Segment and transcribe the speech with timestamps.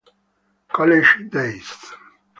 [0.73, 1.69] College Days